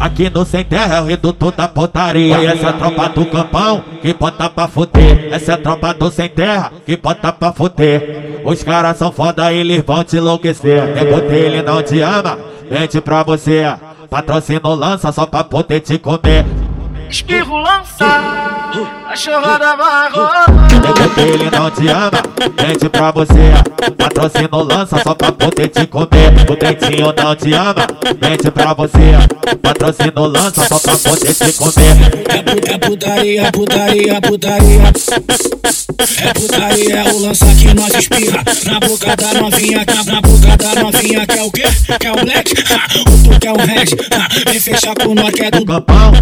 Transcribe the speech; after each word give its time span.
Aqui 0.00 0.30
no 0.30 0.44
Sem 0.44 0.64
Terra 0.64 0.96
é 0.96 1.00
o 1.00 1.04
reduto 1.04 1.50
da 1.50 1.66
potaria. 1.66 2.38
E 2.38 2.46
essa 2.46 2.66
é 2.66 2.70
a 2.70 2.72
tropa 2.72 3.08
do 3.08 3.26
campão 3.26 3.82
que 4.00 4.14
bota 4.14 4.48
pra 4.48 4.68
fuder. 4.68 5.28
Essa 5.32 5.52
é 5.52 5.54
a 5.54 5.58
tropa 5.58 5.92
do 5.92 6.10
Sem 6.10 6.28
Terra 6.28 6.72
que 6.86 6.96
bota 6.96 7.32
pra 7.32 7.52
fuder. 7.52 8.40
Os 8.44 8.62
caras 8.62 8.96
são 8.96 9.10
foda, 9.10 9.52
eles 9.52 9.82
vão 9.84 10.04
te 10.04 10.16
enlouquecer. 10.16 10.94
Nego 10.94 11.20
dele 11.22 11.62
não 11.62 11.82
te 11.82 12.00
ama, 12.00 12.38
mente 12.70 13.00
pra 13.00 13.22
você. 13.24 13.64
Patrocínio 14.08 14.74
lança 14.74 15.10
só 15.10 15.26
pra 15.26 15.42
poder 15.42 15.80
te 15.80 15.98
comer. 15.98 16.46
Espirro 17.10 17.56
lança, 17.58 18.37
a 19.18 19.20
chorada 19.20 19.76
vai 19.76 20.10
rolar. 20.10 20.46
Dele 21.16 21.50
não 21.50 21.68
te 21.70 21.88
ama, 21.88 22.22
mente 22.62 22.88
pra 22.88 23.10
você. 23.10 23.52
Patrocínio 23.96 24.62
lança 24.62 25.02
só 25.02 25.12
pra 25.12 25.32
poder 25.32 25.68
te 25.68 25.86
comer. 25.88 26.48
O 26.48 26.56
dentinho 26.56 27.12
não 27.16 27.34
te 27.34 27.52
ama, 27.52 27.86
mente 28.22 28.48
pra 28.52 28.72
você. 28.74 29.56
Patrocínio 29.60 30.26
lança 30.26 30.64
só 30.68 30.78
pra 30.78 30.96
poder 30.96 31.34
te 31.34 31.52
comer. 31.54 32.72
É 32.72 32.78
putaria, 32.78 33.50
putaria, 33.50 34.20
putaria. 34.20 34.92
É 35.98 36.32
putaria, 36.32 36.96
é 36.96 37.12
o 37.12 37.18
lança 37.18 37.46
que 37.54 37.74
nós 37.74 37.94
espirra 37.94 38.42
Na 38.64 38.78
boca 38.80 39.16
da 39.16 39.34
novinha, 39.34 39.84
na, 39.84 40.12
na 40.12 40.20
boca 40.20 40.56
da 40.56 40.82
novinha 40.82 41.26
Que 41.26 41.38
é 41.38 41.42
o 41.42 41.50
quê? 41.50 41.62
Que 41.98 42.06
é 42.06 42.12
o 42.12 42.16
black? 42.16 42.54
Ha, 42.72 43.00
o 43.00 43.04
tu 43.04 43.40
quer 43.40 43.52
o 43.52 43.56
red? 43.56 43.96
Ha, 44.12 44.50
vem 44.50 44.60
fechar 44.60 44.94
com 44.94 45.14
nós 45.14 45.34
que 45.34 45.42
é 45.42 45.50
do 45.50 45.64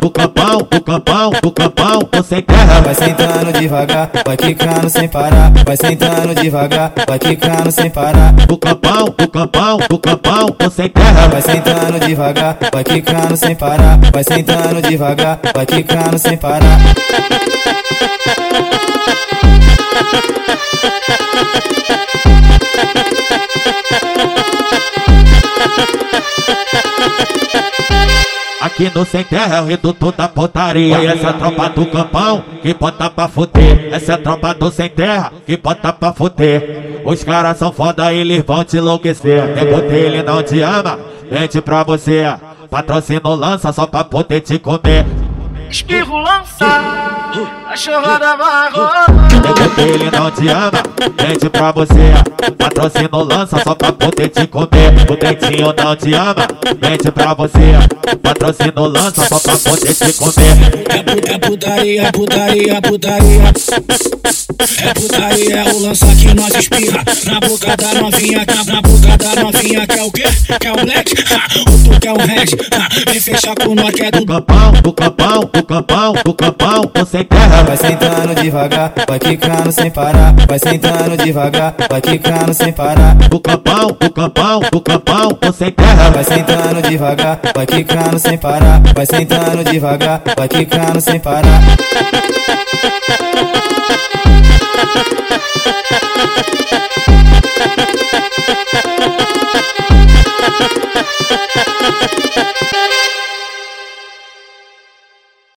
do 0.00 0.10
campão, 0.10 0.58
do 0.70 0.80
campão, 0.80 1.30
do 1.42 1.50
campão, 1.52 2.00
tô 2.02 2.22
sem 2.22 2.42
terra. 2.42 2.80
Vai 2.80 2.94
sentando 2.94 3.52
devagar, 3.52 4.10
vai 4.24 4.36
quicando 4.36 4.90
sem 4.90 5.08
parar. 5.08 5.52
Vai 5.64 5.76
sentando 5.76 6.34
devagar, 6.34 6.92
vai 7.06 7.18
quicando 7.18 7.70
sem 7.70 7.90
parar. 7.90 8.32
Do 8.32 8.58
campão, 8.58 9.14
do 9.16 9.28
campão, 9.28 9.78
do 9.88 9.98
campão, 9.98 10.46
tô 10.52 10.70
sem 10.70 10.88
terra. 10.88 11.28
Vai 11.28 11.42
sentando 11.42 12.06
devagar, 12.06 12.58
vai 12.72 12.84
quicando 12.84 13.36
sem 13.36 13.54
parar. 13.54 13.98
Vai 14.12 14.24
sentando 14.24 14.82
devagar, 14.82 15.40
vai 15.54 15.66
quicando 15.66 16.18
sem 16.18 16.36
parar. 16.36 16.80
Aqui 28.60 28.90
no 28.94 29.06
Sem 29.06 29.22
Terra 29.22 29.58
é 29.58 29.60
o 29.60 29.64
reduto 29.64 30.12
da 30.12 30.28
potaria. 30.28 30.96
Essa 30.96 31.28
é 31.28 31.30
a 31.30 31.32
tropa 31.32 31.68
do 31.70 31.86
campão 31.86 32.44
que 32.62 32.74
bota 32.74 33.08
pra 33.08 33.28
fuder. 33.28 33.88
Essa 33.92 34.12
é 34.12 34.14
a 34.16 34.18
tropa 34.18 34.52
do 34.54 34.70
Sem 34.70 34.88
Terra 34.88 35.32
que 35.46 35.56
bota 35.56 35.92
pra 35.92 36.12
fuder. 36.12 37.00
Os 37.04 37.22
caras 37.22 37.58
são 37.58 37.72
foda, 37.72 38.12
eles 38.12 38.42
vão 38.44 38.64
te 38.64 38.76
enlouquecer. 38.76 39.46
Nego 39.54 39.80
dele 39.82 40.22
não 40.22 40.42
te 40.42 40.60
ama, 40.60 40.98
mente 41.30 41.60
pra 41.60 41.84
você. 41.84 42.24
Patrocínio 42.68 43.34
lança 43.34 43.72
só 43.72 43.86
pra 43.86 44.02
poder 44.02 44.40
te 44.40 44.58
comer. 44.58 45.06
Espirro 45.70 46.18
lança, 46.18 46.66
a 47.70 47.76
chorada 47.76 48.36
vai 48.36 48.70
rolar. 48.70 49.06
Dele 49.76 50.10
não 50.10 50.30
te 50.30 50.48
ama, 50.48 50.70
mente 51.22 51.48
pra 51.50 51.70
você. 51.72 52.12
Patrocínio 52.56 53.22
lança 53.24 53.60
só 53.62 53.74
pra 53.74 53.92
poder 53.92 54.28
te 54.28 54.46
comer. 54.46 54.92
O 55.10 55.16
dentinho 55.16 55.74
não 55.76 55.96
te 55.96 56.14
ama, 56.14 56.46
mente 56.80 57.10
pra 57.10 57.34
você. 57.34 57.58
Patrocínio 58.22 58.86
lança 58.86 59.26
só 59.28 59.38
pra 59.38 59.56
poder 59.56 59.92
te 59.94 60.12
comer. 60.14 60.86
É, 60.88 61.02
pu- 61.02 61.32
é 61.34 61.38
putaria, 61.38 62.12
putaria, 62.12 62.80
putaria. 62.82 63.42
É 64.78 64.94
putaria, 64.94 65.56
é 65.56 65.72
o 65.72 65.78
lança 65.80 66.06
que 66.06 66.34
nós 66.34 66.54
espirra 66.54 67.02
Na 67.26 67.40
boca 67.40 67.76
da 67.76 67.94
novinha, 68.00 68.44
na, 68.46 68.72
na 68.74 68.80
boca 68.82 69.16
da 69.16 69.42
novinha 69.42 69.86
Que 69.86 69.98
é 69.98 70.02
o 70.02 70.10
quê? 70.10 70.24
Que 70.60 70.66
é 70.66 70.72
o 70.72 70.76
black? 70.76 71.12
Ha, 71.32 71.60
o 71.60 71.84
tu 71.94 72.00
quer 72.00 72.12
o 72.12 72.16
red? 72.16 72.46
Ha, 72.72 73.10
vem 73.10 73.20
fechar 73.20 73.54
com 73.54 73.74
nós 73.74 73.94
que 73.94 74.02
é 74.02 74.10
do 74.10 74.20
Do 74.20 74.26
campão, 74.26 74.72
do 74.82 74.92
campão, 74.92 75.40
do 75.52 75.62
campão, 75.66 76.14
do 76.24 76.32
campão, 76.32 76.90
sem 77.06 77.24
terra. 77.24 77.62
Vai 77.64 77.76
sentando 77.76 78.34
devagar, 78.34 78.92
vai 79.06 79.18
quicando 79.18 79.72
sem 79.72 79.90
parar. 79.90 80.34
Vai 80.48 80.58
sentando 80.58 81.16
devagar, 81.16 81.74
vai 81.90 82.00
quicando 82.00 82.54
sem 82.54 82.72
parar. 82.72 83.14
Do 83.14 83.40
campão, 83.40 83.88
do 84.00 84.10
campão, 84.10 84.60
do 84.70 84.80
campão, 84.80 85.38
sem 85.52 85.72
terra. 85.72 86.10
Vai 86.10 86.24
sentando 86.24 86.82
devagar, 86.82 87.40
vai 87.54 87.66
quicando 87.66 88.18
sem 88.18 88.38
parar. 88.38 88.80
Vai 88.94 89.06
sentando 89.06 89.64
devagar, 89.64 90.22
vai 90.36 90.48
quicando 90.48 91.00
sem 91.00 91.18
parar. 91.18 91.60